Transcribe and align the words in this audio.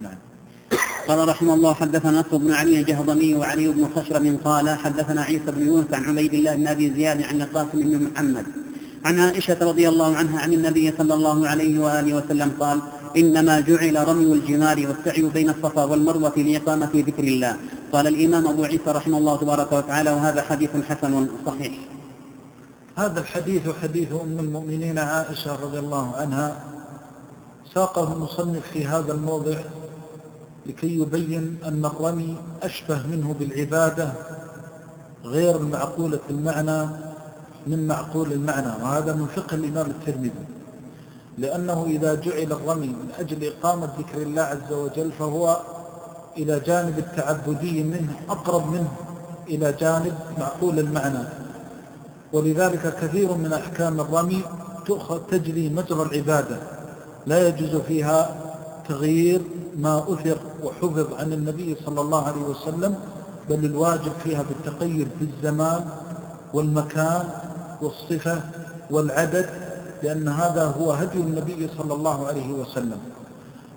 نعم. 0.00 0.18
قال 1.08 1.28
رحمه 1.28 1.54
الله 1.54 1.74
حدثنا 1.74 2.20
نصر 2.20 2.36
بن 2.36 2.52
علي 2.52 2.80
الجهضمي 2.80 3.34
وعلي 3.34 3.68
بن 3.68 3.88
خشرم 3.96 4.38
قال 4.44 4.68
حدثنا 4.68 5.22
عيسى 5.22 5.44
بن 5.46 5.66
يونس 5.66 5.86
عن 5.92 6.04
عبيد 6.04 6.34
الله 6.34 6.54
بن 6.54 6.66
أبي 6.66 6.94
زياد 6.94 7.22
عن 7.22 7.42
القاسم 7.42 7.78
بن 7.80 8.02
محمد. 8.02 8.46
عن 9.04 9.20
عائشة 9.20 9.58
رضي 9.62 9.88
الله 9.88 10.16
عنها 10.16 10.40
عن 10.40 10.52
النبي 10.52 10.92
صلى 10.98 11.14
الله 11.14 11.48
عليه 11.48 11.78
وآله 11.78 12.14
وسلم 12.14 12.52
قال 12.60 12.80
إنما 13.16 13.60
جعل 13.60 14.08
رمي 14.08 14.32
الجمار 14.32 14.86
والسعي 14.88 15.22
بين 15.22 15.50
الصفا 15.50 15.84
والمروة 15.84 16.36
لإقامة 16.36 16.90
ذكر 16.94 17.24
الله. 17.24 17.56
قال 17.92 18.06
الإمام 18.06 18.46
أبو 18.46 18.64
عيسى 18.64 18.90
رحمه 18.98 19.18
الله 19.18 19.36
تبارك 19.36 19.72
وتعالى 19.72 20.10
وهذا 20.10 20.42
حديث 20.42 20.70
حسن 20.88 21.28
صحيح. 21.46 21.72
هذا 22.96 23.20
الحديث 23.20 23.62
حديث 23.82 24.08
أم 24.12 24.38
المؤمنين 24.38 24.98
عائشة 24.98 25.54
رضي 25.64 25.78
الله 25.78 26.16
عنها. 26.16 26.64
ساقه 27.74 28.12
المصنف 28.12 28.62
في 28.72 28.86
هذا 28.86 29.12
الموضع 29.12 29.56
لكي 30.66 31.00
يبين 31.00 31.58
أن 31.64 31.84
الرمي 31.84 32.36
أشبه 32.62 33.06
منه 33.06 33.34
بالعبادة 33.38 34.12
غير 35.24 35.56
المعقولة 35.56 36.20
المعنى 36.30 36.86
من 37.66 37.86
معقول 37.86 38.32
المعنى. 38.32 38.82
وهذا 38.82 39.12
من 39.12 39.26
فقه 39.26 39.54
الإمام 39.54 39.86
الترمذي. 39.86 40.44
لأنه 41.38 41.86
إذا 41.86 42.14
جعل 42.14 42.52
الرمي 42.52 42.86
من 42.86 43.08
أجل 43.18 43.44
إقامة 43.44 43.88
ذكر 43.98 44.22
الله 44.22 44.42
عز 44.42 44.72
وجل 44.72 45.12
فهو 45.12 45.60
إلى 46.38 46.60
جانب 46.60 46.98
التعبدي 46.98 47.82
منه 47.82 48.12
أقرب 48.28 48.72
منه 48.72 48.92
إلى 49.48 49.72
جانب 49.72 50.14
معقول 50.38 50.78
المعنى. 50.78 51.24
ولذلك 52.32 52.94
كثير 53.02 53.34
من 53.34 53.52
أحكام 53.52 54.00
الرمي 54.00 54.42
تؤخذ 54.86 55.18
تجري 55.18 55.68
مجرى 55.68 56.02
العبادة. 56.02 56.56
لا 57.26 57.48
يجوز 57.48 57.76
فيها 57.76 58.36
تغيير 58.88 59.40
ما 59.76 59.98
أثر 59.98 60.38
وحفظ 60.62 61.14
عن 61.14 61.32
النبي 61.32 61.76
صلى 61.86 62.00
الله 62.00 62.26
عليه 62.26 62.42
وسلم 62.42 62.94
بل 63.48 63.64
الواجب 63.64 64.12
فيها 64.24 64.42
بالتقيد 64.42 65.08
بالزمان 65.20 65.84
والمكان 66.54 67.28
والصفة 67.82 68.40
والعدد 68.90 69.50
لأن 70.02 70.28
هذا 70.28 70.64
هو 70.64 70.92
هدي 70.92 71.18
النبي 71.18 71.68
صلى 71.78 71.94
الله 71.94 72.26
عليه 72.26 72.52
وسلم. 72.52 72.98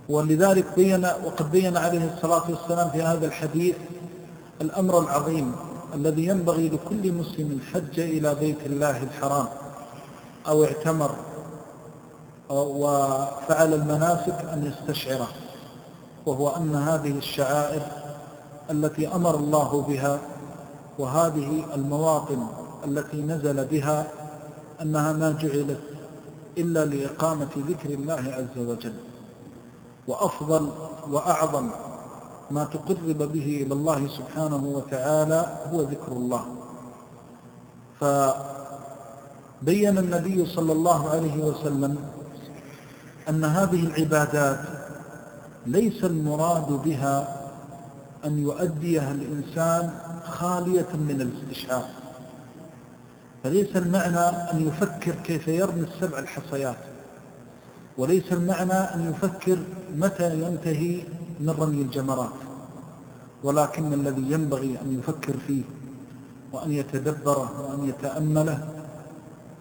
ولذلك 0.09 0.65
بين 0.75 1.05
وقد 1.25 1.51
بين 1.51 1.77
عليه 1.77 2.13
الصلاة 2.15 2.43
والسلام 2.49 2.89
في 2.89 3.01
هذا 3.01 3.25
الحديث 3.25 3.75
الأمر 4.61 4.99
العظيم 4.99 5.55
الذي 5.95 6.25
ينبغي 6.25 6.69
لكل 6.69 7.11
مسلم 7.11 7.59
حج 7.73 7.99
إلى 7.99 8.35
بيت 8.35 8.65
الله 8.65 9.03
الحرام. 9.03 9.45
أو 10.47 10.63
اعتمر 10.63 11.15
وفعل 12.49 13.73
المناسك 13.73 14.35
أن 14.53 14.71
يستشعره. 14.73 15.27
وهو 16.25 16.49
أن 16.49 16.75
هذه 16.75 17.17
الشعائر 17.17 17.81
التي 18.71 19.15
أمر 19.15 19.35
الله 19.35 19.85
بها 19.87 20.19
وهذه 20.99 21.65
المواطن 21.75 22.47
التي 22.85 23.21
نزل 23.21 23.65
بها 23.65 24.07
أنها 24.81 25.13
ما 25.13 25.31
جعلت 25.31 25.79
إلا 26.57 26.85
لإقامة 26.85 27.49
ذكر 27.57 27.89
الله 27.89 28.13
عز 28.13 28.57
وجل. 28.57 28.93
وأفضل 30.07 30.69
وأعظم 31.11 31.69
ما 32.51 32.63
تقرب 32.63 33.17
به 33.17 33.63
إلى 33.65 33.73
الله 33.73 34.07
سبحانه 34.07 34.65
وتعالى 34.65 35.57
هو 35.73 35.81
ذكر 35.81 36.11
الله. 36.11 36.45
فبين 37.99 39.97
النبي 39.97 40.45
صلى 40.45 40.71
الله 40.71 41.09
عليه 41.09 41.43
وسلم 41.43 41.97
أن 43.29 43.43
هذه 43.43 43.85
العبادات 43.85 44.80
ليس 45.65 46.03
المراد 46.03 46.71
بها 46.71 47.41
أن 48.25 48.39
يؤديها 48.39 49.11
الإنسان 49.11 49.91
خالية 50.25 50.87
من 50.93 51.21
الاستشعار. 51.21 51.85
فليس 53.43 53.75
المعنى 53.75 54.19
أن 54.53 54.67
يفكر 54.67 55.15
كيف 55.15 55.47
يرمي 55.47 55.81
السبع 55.81 56.19
الحصيات. 56.19 56.77
وليس 57.97 58.33
المعنى 58.33 58.73
أن 58.73 59.09
يفكر 59.11 59.59
متى 59.95 60.41
ينتهي 60.41 61.03
من 61.39 61.49
رمي 61.49 61.81
الجمرات. 61.81 62.33
ولكن 63.43 63.93
الذي 63.93 64.31
ينبغي 64.31 64.77
أن 64.81 64.99
يفكر 64.99 65.37
فيه 65.47 65.63
وأن 66.53 66.71
يتدبره 66.71 67.61
وأن 67.61 67.89
يتأمله 67.89 68.67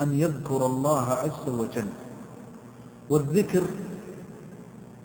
أن 0.00 0.12
يذكر 0.12 0.66
الله 0.66 1.10
عز 1.10 1.48
وجل. 1.48 1.88
والذكر 3.10 3.62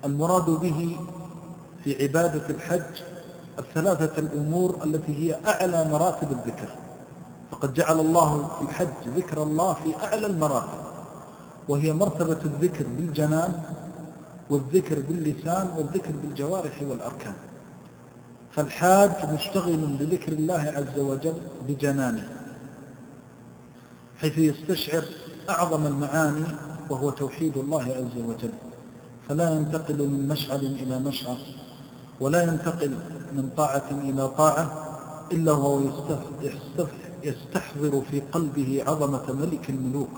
المراد 0.06 0.50
به 0.50 0.98
في 1.84 2.04
عبادة 2.04 2.50
الحج 2.50 3.02
الثلاثة 3.60 4.20
الأمور 4.20 4.84
التي 4.84 5.16
هي 5.16 5.40
أعلى 5.48 5.90
مراتب 5.92 6.32
الذكر. 6.32 6.70
فقد 7.52 7.74
جعل 7.74 8.00
الله 8.00 8.48
في 8.48 8.62
الحج 8.62 9.18
ذكر 9.18 9.44
الله 9.44 9.74
في 9.74 9.96
أعلى 9.96 10.28
المراتب 10.28 10.86
وهي 11.70 11.94
مرتبة 11.94 12.40
الذكر 12.46 12.86
بالجنان 12.98 13.62
والذكر 14.50 15.00
باللسان 15.00 15.70
والذكر 15.78 16.12
بالجوارح 16.24 16.82
والأركان. 16.82 17.34
فالحاج 18.52 19.34
مشتغل 19.34 19.98
بذكر 20.00 20.32
الله 20.32 20.74
عز 20.76 21.00
وجل 21.00 21.36
بجنانه 21.68 22.30
حيث 24.18 24.38
يستشعر 24.38 25.04
أعظم 25.50 25.86
المعاني 25.86 26.46
وهو 26.90 27.10
توحيد 27.10 27.58
الله 27.58 27.84
عز 27.84 28.24
وجل. 28.24 28.54
فلا 29.30 29.56
ينتقل 29.56 30.08
من 30.08 30.28
مشعل 30.28 30.66
إلى 30.66 31.00
مشعر 31.00 31.38
ولا 32.20 32.44
ينتقل 32.44 32.92
من 33.34 33.50
طاعة 33.58 33.90
إلى 33.92 34.28
طاعة 34.28 34.72
إلا 35.32 35.52
وهو 35.52 35.82
يستحضر 37.24 38.02
في 38.12 38.20
قلبه 38.20 38.84
عظمة 38.88 39.34
ملك 39.34 39.70
الملوك 39.70 40.10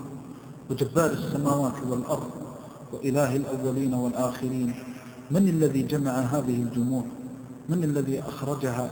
وجبار 0.70 1.10
السماوات 1.10 1.72
والأرض 1.88 2.30
وإله 2.92 3.36
الأولين 3.36 3.94
والآخرين. 3.94 4.74
من 5.30 5.48
الذي 5.48 5.82
جمع 5.82 6.12
هذه 6.12 6.62
الجموع؟ 6.62 7.04
من 7.68 7.84
الذي 7.84 8.20
أخرجها 8.20 8.90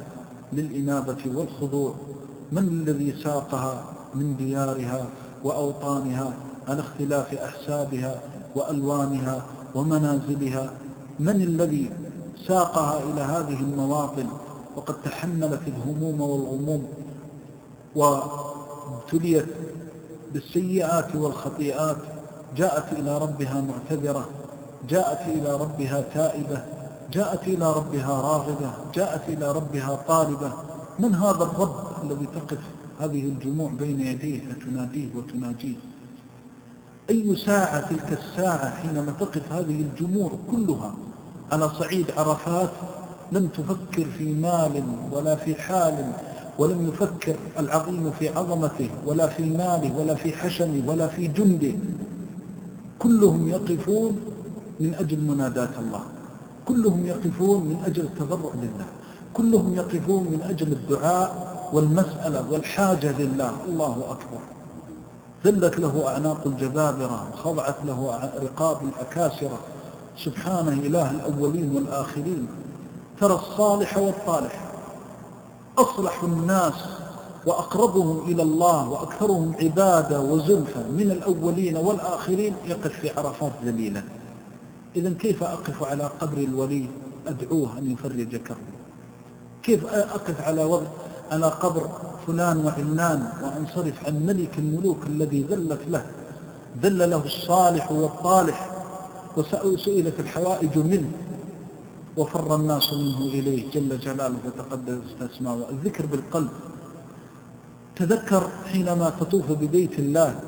للإنابة 0.53 1.23
والخضوع؟ 1.35 1.95
من 2.53 2.69
الذي 2.69 3.23
ساقها 3.23 3.85
من 4.15 4.37
ديارها 4.37 5.07
وأوطانها 5.45 6.33
على 6.69 6.81
اختلاف 6.81 7.35
أحسابها 7.35 8.21
وألوانها 8.57 9.43
ومنازلها 9.75 10.71
من 11.19 11.43
الذي 11.43 11.91
ساقها 12.47 13.03
إلى 13.03 13.21
هذه 13.21 13.61
المواطن؟ 13.61 14.27
وقد 14.77 14.95
تحملت 15.03 15.61
الهموم 15.67 16.21
والغموم 16.21 16.89
وابتليت 17.97 19.47
بالسيئات 20.33 21.17
والخطيئات 21.17 21.97
جاءت 22.57 22.93
إلى 22.93 23.19
ربها 23.19 23.61
معتذرة 23.61 24.29
جاءت 24.89 25.29
إلى 25.29 25.57
ربها 25.57 26.01
تائبة 26.15 26.65
جاءت 27.13 27.43
إلى 27.43 27.73
ربها 27.73 28.21
راغبة 28.21 28.71
جاءت 28.95 29.29
إلى 29.29 29.53
ربها 29.53 30.05
طالبة. 30.09 30.53
من 30.99 31.15
هذا 31.15 31.43
الرب 31.43 31.75
الذي 32.05 32.27
تقف 32.27 32.59
هذه 33.01 33.25
الجموع 33.25 33.71
بين 33.71 34.01
يديه 34.01 34.41
فتناديه 34.41 35.09
وتناجيه؟ 35.17 35.77
أي 37.11 37.37
ساعة 37.37 37.89
تلك 37.89 38.19
الساعة 38.19 38.71
حينما 38.71 39.13
تقف 39.21 39.53
هذه 39.53 39.81
الجموع 39.81 40.31
كلها 40.51 40.95
على 41.53 41.69
صعيد 41.69 42.07
عرفات 42.17 42.71
لم 43.33 43.47
تفكر 43.49 44.05
في 44.19 44.35
مال 44.35 44.83
ولا 45.13 45.37
في 45.37 45.55
حال 45.55 46.13
ولم 46.59 46.89
يفكر 46.89 47.37
العظيم 47.59 48.11
في 48.11 48.29
عظمته 48.29 48.89
ولا 49.07 49.27
في 49.27 49.43
ماله 49.43 49.99
ولا 49.99 50.15
في 50.15 50.33
حشمه 50.33 50.83
ولا 50.87 51.07
في 51.07 51.27
جنده. 51.27 51.73
كلهم 52.99 53.49
يقفون 53.49 54.21
من 54.81 54.95
أجل 54.95 55.21
مناداة 55.21 55.81
الله. 55.81 56.01
كلهم 56.65 57.07
يقفون 57.07 57.65
من 57.65 57.83
أجل 57.87 58.03
التضرع 58.03 58.53
لله. 58.55 58.87
كلهم 59.35 59.75
يقفون 59.75 60.23
من 60.23 60.43
أجل 60.43 60.73
الدعاء 60.73 61.57
والمسألة 61.73 62.51
والحاجة 62.53 63.19
لله. 63.19 63.53
الله 63.69 64.05
أكبر. 64.11 64.56
ذلت 65.47 65.79
له 65.79 66.09
أعناق 66.09 66.47
الجبابرة 66.47 67.29
وخضعت 67.33 67.77
له 67.85 68.31
رقاب 68.43 68.79
الأكاسرة 68.83 69.59
سبحانه 70.25 70.73
إله 70.73 71.11
الأولين 71.11 71.77
والآخرين. 71.77 72.49
ترى 73.21 73.35
الصالح 73.35 73.99
والطالح. 73.99 74.73
أصلح 75.79 76.23
الناس 76.23 76.75
وأقربهم 77.47 78.25
إلى 78.29 78.43
الله 78.43 78.89
وأكثرهم 78.89 79.55
عبادة 79.63 80.21
وزلفة 80.21 80.83
من 80.89 81.11
الأولين 81.11 81.77
والآخرين. 81.77 82.55
يقف 82.67 83.01
في 83.01 83.11
عرفات 83.11 83.53
ذليلا 83.65 84.03
إذا 84.97 85.13
كيف 85.13 85.43
أقف 85.43 85.83
على 85.83 86.11
قبر 86.21 86.39
الولي 86.39 86.87
أدعوه 87.27 87.79
أن 87.79 87.91
يفرج 87.91 88.37
كربه 88.37 88.77
كيف 89.63 89.87
أقف 89.87 90.41
على 90.41 90.65
وضع 90.65 90.87
على 91.31 91.47
قبر 91.47 91.89
فلان 92.27 92.65
وعلان 92.65 93.29
وأنصرف 93.43 94.07
عن 94.07 94.27
ملك 94.27 94.59
الملوك 94.59 95.07
الذي 95.07 95.43
ذلت 95.43 95.81
له. 95.89 96.07
ذل 96.83 97.11
له 97.11 97.25
الصالح 97.25 97.93
والطالح 97.93 98.71
وسئلت 99.37 100.21
الحوائج 100.21 100.79
منه. 100.79 101.11
وفر 102.17 102.55
الناس 102.55 102.93
منه 102.93 103.19
إليه 103.19 103.71
جل 103.71 103.99
جلاله 103.99 104.37
وتقدس 104.47 105.01
أسماءه 105.21 105.71
الذكر 105.71 106.07
بالقلب. 106.07 106.49
تذكر 107.97 108.51
حينما 108.73 109.11
تطوف 109.21 109.53
ببيت 109.53 109.99
الله 109.99 110.41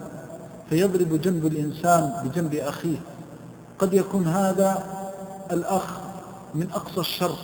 فيضرب 0.71 1.21
جنب 1.21 1.47
الإنسان 1.47 2.13
بجنب 2.25 2.55
أخيه. 2.55 2.97
قد 3.79 3.95
يكون 3.95 4.27
هذا 4.27 4.85
الأخ 5.53 5.87
من 6.55 6.71
أقصى 6.71 7.01
الشرق 7.01 7.39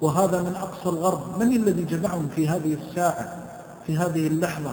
وهذا 0.00 0.42
من 0.42 0.54
أقصى 0.56 0.88
الغرب. 0.88 1.38
من 1.38 1.56
الذي 1.56 1.84
جمعهم 1.84 2.28
في 2.36 2.48
هذه 2.48 2.76
الساعة 2.82 3.36
في 3.86 3.96
هذه 3.96 4.26
اللحظة؟ 4.26 4.70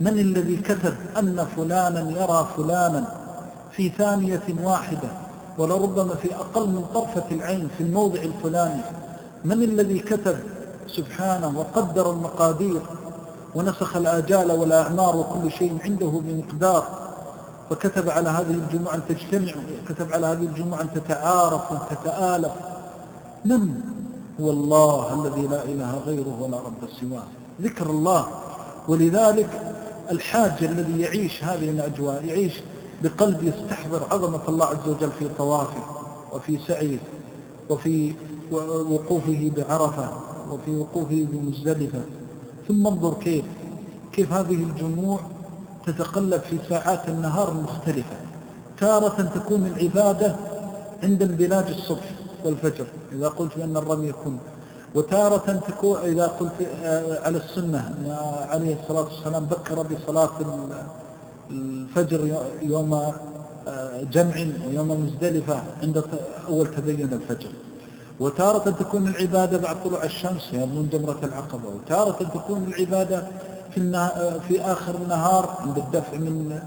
من 0.00 0.18
الذي 0.18 0.56
كتب 0.56 0.94
أن 1.18 1.46
فلانا 1.56 2.10
يرى 2.10 2.48
فلانا 2.56 3.12
في 3.72 3.88
ثانية 3.88 4.42
واحدة 4.62 5.08
ولربما 5.58 6.14
في 6.14 6.34
أقل 6.34 6.68
من 6.68 6.84
طرفة 6.94 7.24
العين 7.30 7.68
في 7.78 7.82
الموضع 7.84 8.22
الفلاني؟ 8.22 8.82
من 9.44 9.62
الذي 9.62 9.98
كتب 9.98 10.36
سبحانه 10.86 11.58
وقدر 11.58 12.10
المقادير 12.10 12.80
ونسخ 13.54 13.96
الآجال 13.96 14.52
والأعمار 14.52 15.16
وكل 15.16 15.50
شيء 15.52 15.78
عنده 15.84 16.20
بمقدار؟ 16.24 16.84
وكتب 17.70 18.10
على 18.10 18.28
هذه 18.28 18.50
الجموع 18.50 18.94
أن 18.94 19.00
تجتمع 19.08 19.52
كتب 19.88 20.12
على 20.12 20.26
هذه 20.26 20.42
الجموع 20.42 20.80
أن 20.80 20.88
تتعارف 20.94 21.62
وتتآلف. 21.72 22.52
من 23.44 23.80
هو 24.40 24.50
الله 24.50 25.14
الذي 25.14 25.46
لا 25.46 25.64
إله 25.64 25.98
غيره 26.06 26.42
ولا 26.42 26.56
رب 26.56 26.88
سواه. 27.00 27.24
ذكر 27.62 27.90
الله. 27.90 28.26
ولذلك 28.88 29.74
الحاج 30.10 30.64
الذي 30.64 31.00
يعيش 31.00 31.44
هذه 31.44 31.70
الأجواء 31.70 32.24
يعيش 32.24 32.52
بقلب 33.02 33.42
يستحضر 33.42 34.02
عظمة 34.10 34.48
الله 34.48 34.66
عز 34.66 34.88
وجل 34.88 35.10
في 35.18 35.28
طوافه 35.38 35.82
وفي 36.32 36.58
سعيه 36.68 36.98
وفي 37.70 38.14
وقوفه 38.90 39.50
بعرفة 39.56 40.08
وفي 40.50 40.76
وقوفه 40.76 41.26
بمزدلفة. 41.32 42.00
ثم 42.68 42.86
انظر 42.86 43.14
كيف 43.14 43.44
كيف 44.12 44.32
هذه 44.32 44.54
الجموع 44.54 45.20
تتقلب 45.86 46.40
في 46.40 46.58
ساعات 46.68 47.08
النهار 47.08 47.52
المختلفة 47.52 48.16
تارة 48.78 49.22
تكون 49.34 49.66
العبادة 49.66 50.36
عند 51.02 51.22
انبلاج 51.22 51.66
الصبح. 51.68 52.19
والفجر 52.44 52.86
إذا 53.12 53.28
قلت 53.28 53.56
بأن 53.56 53.76
الرمي 53.76 54.08
يكون 54.08 54.38
وتارة 54.94 55.62
تكون 55.68 55.98
إذا 55.98 56.26
قلت 56.26 56.52
آه، 56.84 57.26
على 57.26 57.38
السنة 57.38 57.94
عليه 58.50 58.76
الصلاة 58.82 59.04
والسلام 59.04 59.44
بكر 59.44 59.82
بصلاة 59.82 60.30
الفجر 61.50 62.44
يوم 62.62 62.94
آه، 63.68 64.02
جمع 64.12 64.46
ويوم 64.66 65.04
مزدلفة 65.04 65.62
عند 65.82 66.04
أول 66.48 66.66
تبين 66.66 67.12
الفجر. 67.12 67.48
وتارة 68.20 68.70
تكون 68.70 69.08
العبادة 69.08 69.58
بعد 69.58 69.76
طلوع 69.84 70.04
الشمس 70.04 70.52
يوم 70.52 70.88
جمرة 70.92 71.18
العقبة. 71.22 71.68
وتارة 71.68 72.30
تكون 72.34 72.64
العبادة 72.64 73.26
في, 73.74 73.96
آه، 73.96 74.38
في 74.38 74.60
آخر 74.60 74.94
النهار 74.94 75.56
عند 75.60 75.78
الدفع 75.78 76.16
من 76.16 76.60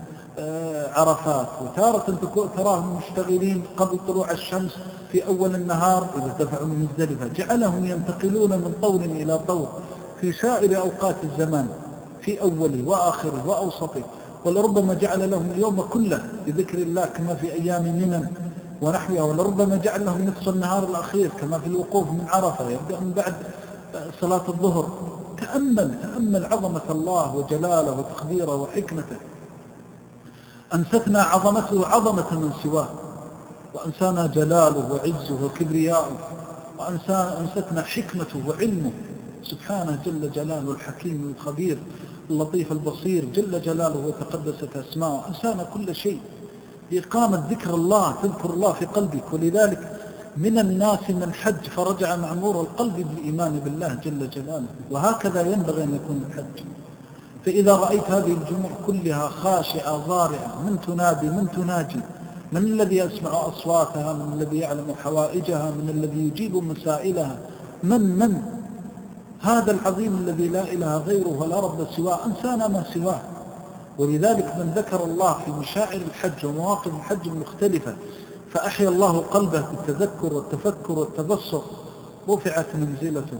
عرفات 0.95 1.47
وتارة 1.61 2.17
تراهم 2.57 2.97
مشتغلين 2.97 3.63
قبل 3.77 3.99
طلوع 4.07 4.31
الشمس 4.31 4.71
في 5.11 5.27
أول 5.27 5.55
النهار 5.55 6.07
إذا 6.15 6.45
دفعوا 6.45 6.65
من 6.65 6.87
مزدلفة 6.87 7.27
جعلهم 7.27 7.85
ينتقلون 7.85 8.49
من 8.49 8.73
طور 8.81 9.01
إلى 9.01 9.39
طور 9.47 9.67
في 10.21 10.31
سائر 10.31 10.81
أوقات 10.81 11.15
الزمان 11.23 11.67
في 12.21 12.41
أوله 12.41 12.83
وآخره 12.85 13.43
وأوسطه 13.47 14.01
ولربما 14.45 14.93
جعل 14.93 15.31
لهم 15.31 15.51
اليوم 15.51 15.81
كله 15.81 16.23
بذكر 16.47 16.77
الله 16.77 17.05
كما 17.05 17.35
في 17.35 17.53
أيام 17.53 17.83
منن 17.83 18.27
ونحوها. 18.81 19.23
ولربما 19.23 19.75
جعل 19.77 20.05
لهم 20.05 20.25
نصف 20.25 20.49
النهار 20.49 20.83
الأخير 20.83 21.29
كما 21.41 21.59
في 21.59 21.67
الوقوف 21.67 22.07
من 22.09 22.25
عرفة 22.27 22.69
يبدأ 22.69 22.99
من 22.99 23.11
بعد 23.11 23.33
صلاة 24.21 24.43
الظهر. 24.47 24.89
تأمل 25.37 25.95
تأمل 26.01 26.45
عظمة 26.45 26.81
الله 26.89 27.35
وجلاله 27.35 27.91
وتقديره 27.99 28.55
وحكمته. 28.55 29.15
أنستنا 30.73 31.21
عظمته 31.21 31.87
عظمة 31.87 32.39
من 32.39 32.51
سواه. 32.63 32.89
وأنسانا 33.73 34.27
جلاله 34.27 34.91
وعزه 34.91 35.45
وكبرياؤه 35.45 36.17
وأنستنا 36.79 37.81
حكمته 37.81 38.47
وعلمه. 38.47 38.91
سبحانه 39.43 39.99
جل 40.05 40.31
جلاله 40.31 40.71
الحكيم 40.71 41.35
الخبير 41.39 41.77
اللطيف 42.29 42.71
البصير. 42.71 43.25
جل 43.25 43.61
جلاله 43.61 44.07
وتقدست 44.07 44.69
أسماءه. 44.75 45.27
أنسانا 45.29 45.63
كل 45.63 45.95
شيء 45.95 46.19
لإقامة 46.91 47.47
ذكر 47.49 47.75
الله 47.75 48.15
تذكر 48.23 48.49
الله 48.53 48.73
في 48.73 48.85
قلبك. 48.85 49.33
ولذلك 49.33 49.99
من 50.37 50.59
الناس 50.59 51.09
من 51.09 51.33
حج 51.33 51.67
فرجع 51.75 52.15
معمور 52.15 52.61
القلب 52.61 52.95
بالإيمان 52.95 53.59
بالله 53.59 53.93
جل 53.93 54.29
جلاله. 54.29 54.65
وهكذا 54.91 55.41
ينبغي 55.41 55.83
أن 55.83 55.95
يكون 55.95 56.23
الحج. 56.29 56.65
فإذا 57.45 57.75
رأيت 57.75 58.03
هذه 58.03 58.31
الجموع 58.31 58.71
كلها 58.87 59.27
خاشعة 59.27 59.97
ضارعة 59.97 60.61
من 60.65 60.81
تنادي؟ 60.87 61.27
من 61.27 61.51
تناجي؟ 61.51 61.99
من 62.51 62.61
الذي 62.61 62.97
يسمع 62.97 63.47
أصواتها؟ 63.47 64.13
من 64.13 64.33
الذي 64.33 64.57
يعلم 64.57 64.95
حوائجها؟ 65.03 65.71
من 65.71 65.89
الذي 65.89 66.27
يجيب 66.27 66.55
مسائلها؟ 66.55 67.37
من 67.83 68.01
من؟ 68.01 68.41
هذا 69.41 69.71
العظيم 69.71 70.17
الذي 70.17 70.47
لا 70.47 70.73
إله 70.73 70.97
غيره 70.97 71.41
ولا 71.41 71.59
رب 71.59 71.87
سواه 71.95 72.19
أنسانا 72.25 72.67
ما 72.67 72.83
سواه. 72.93 73.21
ولذلك 73.97 74.55
من 74.57 74.73
ذكر 74.75 75.03
الله 75.03 75.37
في 75.45 75.51
مشاعر 75.51 76.01
الحج 76.07 76.45
ومواقف 76.45 76.87
الحج 76.87 77.27
المختلفة 77.27 77.95
فأحيا 78.51 78.89
الله 78.89 79.17
قلبه 79.19 79.65
بالتذكر 79.71 80.33
والتفكر 80.33 80.99
والتبصر 80.99 81.61
رفعت 82.29 82.75
منزلته 82.75 83.39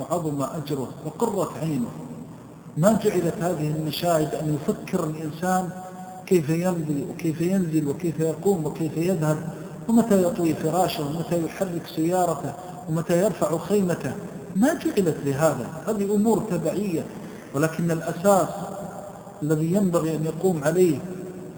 وعظم 0.00 0.42
أجره 0.42 0.88
وقرت 1.06 1.56
عينه. 1.62 1.90
ما 2.76 2.98
جعلت 3.04 3.34
هذه 3.40 3.74
المشاهد 3.76 4.34
أن 4.34 4.54
يفكر 4.54 5.04
الإنسان 5.04 5.68
كيف 6.26 6.48
يمضي 6.50 7.06
وكيف 7.10 7.40
ينزل 7.40 7.88
وكيف 7.88 8.20
يقوم 8.20 8.66
وكيف 8.66 8.96
يذهب 8.96 9.36
ومتى 9.88 10.22
يطوي 10.22 10.54
فراشه 10.54 11.06
ومتى 11.06 11.44
يحرك 11.44 11.82
سيارته 11.96 12.52
ومتى 12.88 13.24
يرفع 13.24 13.58
خيمته. 13.58 14.12
ما 14.56 14.74
جعلت 14.74 15.16
لهذا. 15.24 15.66
هذه 15.88 16.14
أمور 16.14 16.42
تبعية. 16.50 17.04
ولكن 17.54 17.90
الأساس 17.90 18.48
الذي 19.42 19.72
ينبغي 19.72 20.16
أن 20.16 20.24
يقوم 20.24 20.64
عليه 20.64 20.98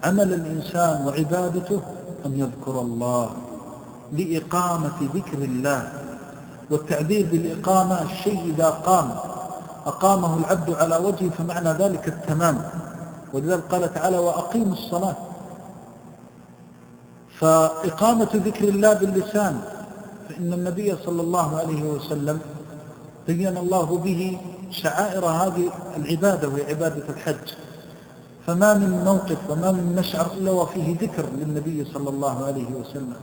عمل 0.03 0.33
الإنسان 0.33 1.05
وعبادته 1.05 1.81
أن 2.25 2.39
يذكر 2.39 2.81
الله 2.81 3.29
لإقامة 4.13 5.09
ذكر 5.15 5.37
الله. 5.37 5.91
والتعبير 6.71 7.27
بالإقامة 7.31 8.01
الشيء 8.01 8.53
إذا 8.55 8.69
قام. 8.69 9.36
أقامه 9.87 10.37
العبد 10.37 10.73
على 10.73 10.97
وجهه 10.97 11.29
فمعنى 11.29 11.69
ذلك 11.69 12.07
التمام. 12.07 12.69
ولذلك 13.33 13.63
قال 13.71 13.93
تعالى 13.93 14.17
وأقيموا 14.17 14.73
الصلاة. 14.73 15.15
فإقامة 17.39 18.29
ذكر 18.33 18.67
الله 18.67 18.93
باللسان 18.93 19.61
فإن 20.29 20.53
النبي 20.53 20.95
صلى 21.05 21.21
الله 21.21 21.57
عليه 21.57 21.83
وسلم 21.83 22.39
بين 23.27 23.57
الله 23.57 23.97
به 23.97 24.37
شعائر 24.71 25.25
هذه 25.25 25.71
العبادة 25.97 26.47
وهي 26.47 26.65
عبادة 26.65 27.03
الحج. 27.09 27.53
فما 28.47 28.73
من 28.73 29.03
موقف 29.05 29.37
وما 29.49 29.71
من 29.71 29.95
مشعر 29.95 30.31
إلا 30.37 30.51
وفيه 30.51 30.97
ذكر 31.01 31.25
للنبي 31.37 31.85
صلى 31.93 32.09
الله 32.09 32.45
عليه 32.45 32.67
وسلم. 32.67 33.15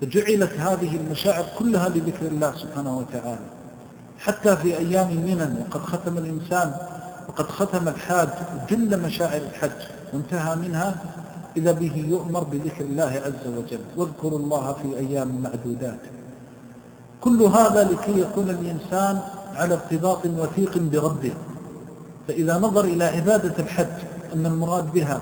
فجعلت 0.00 0.52
هذه 0.52 0.96
المشاعر 0.96 1.44
كلها 1.58 1.88
لذكر 1.88 2.26
الله 2.26 2.52
سبحانه 2.56 2.98
وتعالى. 2.98 3.55
حتى 4.18 4.56
في 4.56 4.78
أيام 4.78 5.08
منن 5.08 5.64
وقد 5.66 5.80
ختم 5.80 6.18
الإنسان 6.18 6.74
وقد 7.28 7.44
ختم 7.44 7.88
الحاج 7.88 8.28
جل 8.70 9.02
مشاعر 9.02 9.40
الحج 9.40 9.80
وانتهى 10.12 10.56
منها 10.56 10.94
إذا 11.56 11.72
به 11.72 12.04
يؤمر 12.08 12.44
بذكر 12.44 12.84
الله 12.84 13.22
عز 13.26 13.52
وجل. 13.56 13.80
واذكروا 13.96 14.38
الله 14.38 14.72
في 14.82 14.98
أيام 14.98 15.42
معدودات. 15.42 15.98
كل 17.20 17.42
هذا 17.42 17.84
لكي 17.84 18.20
يكون 18.20 18.50
الإنسان 18.50 19.20
على 19.54 19.74
ارتباط 19.74 20.26
وثيق 20.26 20.78
بربه. 20.78 21.34
فإذا 22.28 22.58
نظر 22.58 22.84
إلى 22.84 23.04
عبادة 23.04 23.54
الحج 23.58 23.96
أن 24.34 24.46
المراد 24.46 24.92
بها 24.92 25.20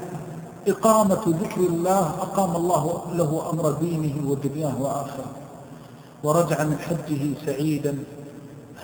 إقامة 0.68 1.22
ذكر 1.28 1.60
الله 1.60 2.06
أقام 2.08 2.56
الله 2.56 3.04
له 3.14 3.50
أمر 3.50 3.72
دينه 3.72 4.30
ودنياه 4.30 4.82
وآخره. 4.82 5.26
ورجع 6.22 6.64
من 6.64 6.78
حجه 6.78 7.46
سعيدا 7.46 7.98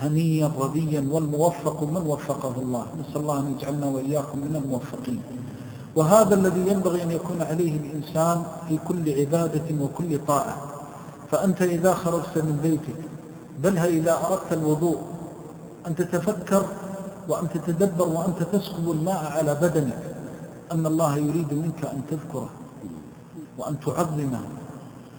هنيا 0.00 0.50
رضيا 0.59 1.09
والموفق 1.11 1.83
من 1.83 2.02
وفقه 2.07 2.54
الله. 2.62 2.87
نسأل 3.00 3.21
الله 3.21 3.38
أن 3.40 3.54
يجعلنا 3.59 3.87
وإياكم 3.87 4.38
من 4.38 4.62
الموفقين. 4.64 5.23
وهذا 5.97 6.35
الذي 6.35 6.61
ينبغي 6.61 7.02
أن 7.02 7.11
يكون 7.11 7.42
عليه 7.42 7.76
الإنسان 7.76 8.42
في 8.69 8.78
كل 8.88 9.21
عبادة 9.21 9.69
وكل 9.80 10.19
طاعة. 10.26 10.57
فأنت 11.30 11.62
إذا 11.62 11.95
خرجت 11.95 12.38
من 12.38 12.59
بيتك 12.62 13.00
بل 13.62 13.78
إذا 13.78 14.19
أردت 14.26 14.52
الوضوء 14.52 14.99
أن 15.87 15.95
تتفكر 15.95 16.64
وأن 17.28 17.49
تتدبر 17.49 18.09
وأنت 18.09 18.42
تسكب 18.42 18.90
الماء 18.90 19.25
على 19.37 19.54
بدنك. 19.54 20.02
أن 20.73 20.87
الله 20.87 21.16
يريد 21.16 21.54
منك 21.54 21.85
أن 21.85 22.02
تذكره 22.11 22.50
وأن 23.59 23.80
تعظمه 23.80 24.40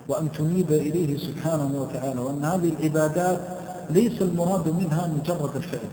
وأن 0.10 0.32
تنيب 0.32 0.72
إليه 0.72 1.18
سبحانه 1.18 1.72
وتعالى. 1.82 2.20
وأن 2.20 2.46
هذه 2.46 2.70
العبادات 2.80 3.61
ليس 3.90 4.22
المراد 4.22 4.68
منها 4.68 5.08
مجرد 5.08 5.56
الفعل. 5.56 5.90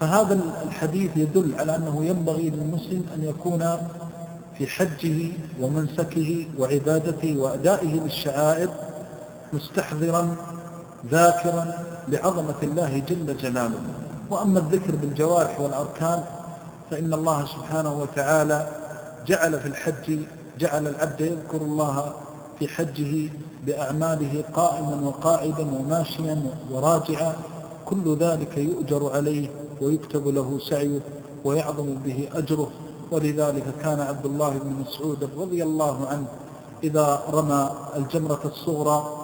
فهذا 0.00 0.40
الحديث 0.66 1.16
يدل 1.16 1.54
على 1.58 1.76
أنه 1.76 2.04
ينبغي 2.04 2.50
للمسلم 2.50 3.04
أن 3.16 3.24
يكون 3.24 3.76
في 4.58 4.66
حجه 4.66 5.32
ومنسكه 5.60 6.46
وعبادته 6.58 7.36
وأدائه 7.38 8.00
للشعائر 8.00 8.68
مستحضرا 9.52 10.36
ذاكرا 11.10 11.74
لعظمة 12.08 12.54
الله 12.62 13.02
جل 13.08 13.36
جلاله. 13.36 13.80
وأما 14.30 14.58
الذكر 14.58 14.96
بالجوارح 14.96 15.60
والأركان 15.60 16.24
فإن 16.90 17.14
الله 17.14 17.46
سبحانه 17.46 17.92
وتعالى 17.92 18.68
جعل 19.26 19.60
في 19.60 19.68
الحج 19.68 20.18
جعل 20.58 20.86
العبد 20.86 21.20
يذكر 21.20 21.64
الله 21.64 22.12
في 22.58 22.68
حجه 22.68 23.30
بأعماله 23.66 24.44
قائما 24.54 25.00
وقاعدا 25.04 25.66
وماشيا 25.78 26.42
وراجعا 26.70 27.36
كل 27.84 28.16
ذلك 28.16 28.58
يؤجر 28.58 29.12
عليه 29.12 29.48
ويكتب 29.80 30.28
له 30.28 30.58
سعيه 30.70 31.00
ويعظم 31.44 31.94
به 31.94 32.28
أجره. 32.34 32.70
ولذلك 33.10 33.64
كان 33.82 34.00
عبد 34.00 34.26
الله 34.26 34.50
بن 34.50 34.72
مسعود 34.72 35.30
رضي 35.38 35.62
الله 35.62 36.06
عنه 36.06 36.26
إذا 36.84 37.22
رمى 37.30 37.70
الجمرة 37.96 38.40
الصغرى 38.44 39.18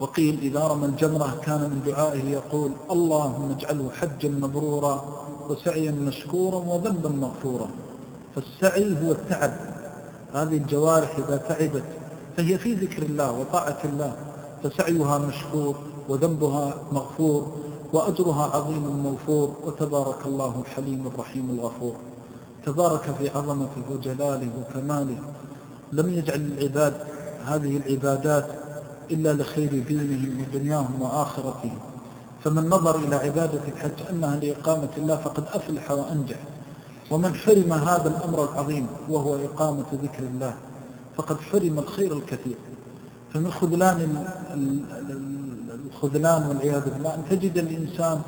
وقيل 0.00 0.38
إذا 0.42 0.66
رمى 0.66 0.86
الجمرة 0.86 1.36
كان 1.42 1.60
من 1.60 1.82
دعائه 1.86 2.30
يقول 2.30 2.70
اللهم 2.90 3.50
اجعله 3.58 3.90
حجا 3.90 4.28
مبرورا 4.28 5.04
وسعيا 5.48 5.90
مشكورا 5.90 6.56
وذنبا 6.56 7.08
مغفورا. 7.08 7.68
فالسعي 8.34 9.06
هو 9.06 9.12
التعب. 9.12 9.52
هذه 10.34 10.56
الجوارح 10.56 11.16
إذا 11.18 11.36
تعبت 11.36 11.84
فهي 12.36 12.58
في 12.58 12.74
ذكر 12.74 13.02
الله 13.02 13.32
وطاعة 13.32 13.78
الله 13.84 14.16
فسعيها 14.62 15.18
مشكور 15.18 15.76
وذنبها 16.08 16.74
مغفور 16.92 17.52
وأجرها 17.92 18.56
عظيم 18.56 18.82
موفور 19.02 19.56
وتبارك 19.64 20.26
الله 20.26 20.62
الحليم 20.66 21.06
الرحيم 21.06 21.50
الغفور. 21.50 21.94
تبارك 22.66 23.14
في 23.18 23.28
عظمته 23.28 23.82
وجلاله 23.90 24.48
وكماله. 24.60 25.18
لم 25.92 26.12
يجعل 26.12 26.40
العباد 26.40 26.94
هذه 27.44 27.76
العبادات 27.76 28.46
إلا 29.10 29.32
لخير 29.32 29.84
دينهم 29.88 30.40
ودنياهم 30.40 31.02
وآخرتهم. 31.02 31.78
فمن 32.44 32.68
نظر 32.68 32.96
إلى 32.96 33.16
عبادة 33.16 33.60
الحج 33.68 34.10
أنها 34.10 34.36
لإقامة 34.36 34.88
الله 34.96 35.16
فقد 35.16 35.44
أفلح 35.54 35.90
وأنجح. 35.90 36.38
ومن 37.10 37.34
حرم 37.34 37.72
هذا 37.72 38.08
الأمر 38.08 38.44
العظيم 38.44 38.86
وهو 39.08 39.36
إقامة 39.36 39.86
ذكر 39.92 40.22
الله. 40.22 40.54
فقد 41.16 41.40
حرم 41.40 41.78
الخير 41.78 42.12
الكثير. 42.12 42.56
فمن 43.34 43.50
خذلان 43.50 44.26
الخذلان 45.86 46.46
والعياذ 46.48 46.90
بالله. 46.90 47.14
أن 47.14 47.22
تجد 47.30 47.58
الإنسان 47.58 48.20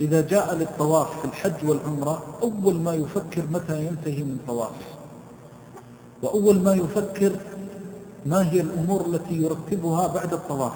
إذا 0.00 0.20
جاء 0.20 0.54
للطواف 0.54 1.20
في 1.20 1.24
الحج 1.24 1.68
والعمرة 1.68 2.22
أول 2.42 2.74
ما 2.74 2.94
يفكر 2.94 3.42
متى 3.52 3.86
ينتهي 3.86 4.22
من 4.22 4.38
طواف. 4.46 4.70
وأول 6.22 6.60
ما 6.60 6.74
يفكر 6.74 7.32
ما 8.26 8.52
هي 8.52 8.60
الأمور 8.60 9.06
التي 9.06 9.34
يرتبها 9.34 10.06
بعد 10.06 10.32
الطواف. 10.32 10.72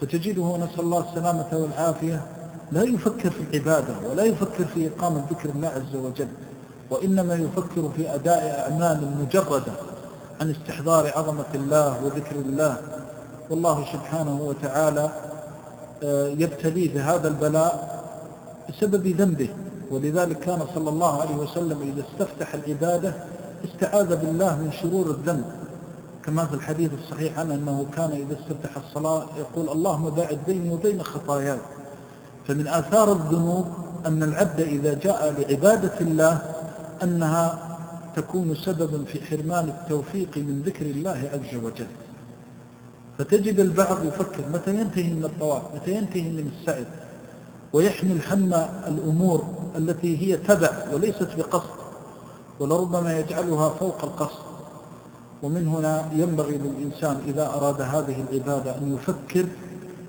فتجده 0.00 0.56
نسأل 0.56 0.80
الله 0.80 1.10
السلامة 1.10 1.48
والعافية. 1.52 2.26
لا 2.72 2.82
يفكر 2.82 3.30
في 3.30 3.40
العبادة 3.40 3.94
ولا 4.10 4.24
يفكر 4.24 4.64
في 4.64 4.88
إقامة 4.88 5.24
ذكر 5.30 5.48
الله 5.48 5.68
عز 5.68 5.96
وجل 5.96 6.28
وإنما 6.90 7.34
يفكر 7.34 7.90
في 7.96 8.14
أداء 8.14 8.70
أعمال 8.70 9.10
مجردة. 9.20 9.72
عن 10.42 10.50
استحضار 10.50 11.12
عظمة 11.16 11.44
الله 11.54 12.04
وذكر 12.04 12.36
الله. 12.36 12.76
والله 13.50 13.84
سبحانه 13.92 14.40
وتعالى 14.40 15.10
آه، 16.02 16.26
يبتليه 16.28 16.94
بهذا 16.94 17.28
البلاء 17.28 18.02
بسبب 18.68 19.06
ذنبه. 19.06 19.48
ولذلك 19.90 20.38
كان 20.38 20.60
صلى 20.74 20.90
الله 20.90 21.20
عليه 21.20 21.34
وسلم 21.34 21.82
إذا 21.82 22.04
استفتح 22.10 22.54
العبادة 22.54 23.14
استعاذ 23.64 24.16
بالله 24.16 24.56
من 24.56 24.72
شرور 24.82 25.06
الذنب. 25.06 25.44
كما 26.24 26.46
في 26.46 26.54
الحديث 26.54 26.90
الصحيح 27.04 27.38
عنه 27.38 27.54
أنه 27.54 27.86
كان 27.96 28.10
إذا 28.10 28.36
استفتح 28.40 28.76
الصلاة 28.76 29.26
يقول 29.38 29.68
اللهم 29.68 30.10
باعد 30.10 30.38
بيني 30.46 30.70
وبين 30.74 31.02
خطاياي. 31.02 31.58
فمن 32.48 32.68
آثار 32.68 33.12
الذنوب 33.12 33.66
أن 34.06 34.22
العبد 34.22 34.60
إذا 34.60 34.94
جاء 34.94 35.34
لعبادة 35.38 36.00
الله 36.00 36.42
أنها 37.02 37.71
تكون 38.16 38.54
سببا 38.54 39.04
في 39.04 39.24
حرمان 39.24 39.68
التوفيق 39.68 40.38
من 40.38 40.62
ذكر 40.66 40.86
الله 40.86 41.30
عز 41.32 41.56
وجل. 41.64 41.86
فتجد 43.18 43.60
البعض 43.60 44.04
يفكر 44.04 44.48
متى 44.52 44.70
ينتهي 44.74 45.14
من 45.14 45.24
الطواف؟ 45.24 45.62
متى 45.74 45.90
ينتهي 45.94 46.30
من 46.30 46.50
السعي؟ 46.58 46.86
ويحمل 47.72 48.18
هم 48.30 48.54
الأمور 48.88 49.44
التي 49.76 50.16
هي 50.22 50.36
تبع 50.36 50.70
وليست 50.92 51.28
بقصد 51.38 51.82
ولربما 52.60 53.18
يجعلها 53.18 53.68
فوق 53.68 54.04
القصد. 54.04 54.42
ومن 55.42 55.68
هنا 55.68 56.10
ينبغي 56.12 56.58
للإنسان 56.58 57.20
إذا 57.26 57.46
أراد 57.46 57.80
هذه 57.80 58.24
العبادة 58.30 58.78
أن 58.78 58.94
يفكر 58.94 59.46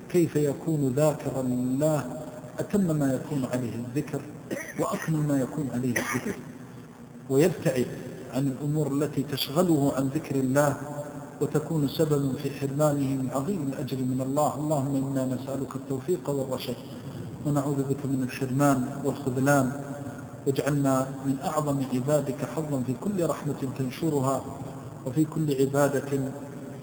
كيف 0.10 0.36
يكون 0.36 0.93
ذاكرا 0.95 1.41
لله 1.41 2.19
أتم 2.60 2.81
ما 2.81 3.13
يكون 3.13 3.45
عليه 3.53 3.75
الذكر 3.75 4.22
وأكمل 4.79 5.19
ما 5.19 5.41
يكون 5.41 5.69
عليه 5.74 5.89
الذكر. 5.89 6.36
ويبتعد 7.30 7.88
عن 8.34 8.48
الأمور 8.48 8.94
التي 8.94 9.24
تشغله 9.24 9.94
عن 9.98 10.08
ذكر 10.08 10.36
الله 10.36 10.77
وتكون 11.42 11.88
سببا 11.88 12.34
في 12.44 12.50
حرمانه 12.50 13.22
من 13.22 13.30
عظيم 13.34 13.68
الأجر 13.74 13.98
من 13.98 14.22
الله. 14.22 14.56
اللهم 14.56 14.96
إنا 14.96 15.25
نسألك 15.25 15.75
التوفيق 15.75 16.30
والرشد 16.30 16.75
ونعوذ 17.46 17.84
بك 17.84 18.06
من 18.06 18.24
الحرمان 18.24 18.88
والخذلان. 19.06 19.72
واجعلنا 20.48 21.08
من 21.25 21.36
أعظم 21.44 21.84
عبادك 21.94 22.46
حظا 22.56 22.84
في 22.88 22.94
كل 23.01 23.30
رحمة 23.30 23.56
تنشرها 23.77 24.42
وفي 25.06 25.25
كل 25.25 25.56
عبادة 25.62 26.20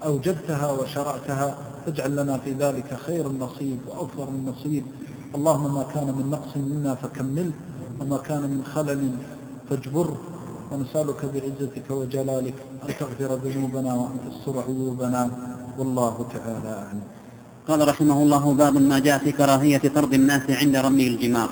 أوجبتها 0.05 0.71
وشرعتها. 0.71 1.57
فاجعل 1.85 2.15
لنا 2.15 2.37
في 2.37 2.53
ذلك 2.53 2.93
خير 3.05 3.27
النصيب 3.27 3.79
وأفضل 3.87 4.27
النصيب. 4.27 4.83
اللهم 5.35 5.73
ما 5.75 5.83
كان 5.83 6.07
من 6.07 6.29
نقص 6.29 6.57
منا 6.57 6.95
فكمله 6.95 7.51
وما 8.01 8.17
كان 8.17 8.41
من 8.41 8.63
خلل 8.63 9.11
فاجبره. 9.69 10.17
ونسألك 10.71 11.25
بعزتك 11.33 11.91
وجلالك 11.91 12.53
أن 12.83 12.89
تغفر 12.99 13.35
ذنوبنا 13.35 13.93
وأن 13.93 14.17
تستر 14.25 14.55
عيوبنا. 14.67 15.21
والله 15.77 16.25
تعالى 16.33 16.69
أعلم. 16.69 17.01
قال 17.67 17.87
رحمه 17.87 18.17
الله 18.23 18.53
باب 18.53 18.77
ما 18.77 18.99
جاء 18.99 19.17
في 19.17 19.31
كراهية 19.31 19.83
طرد 19.95 20.13
الناس 20.13 20.49
عند 20.49 20.75
رمي 20.75 21.07
الجمار. 21.07 21.49